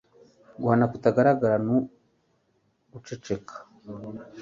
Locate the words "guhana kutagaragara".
0.59-1.55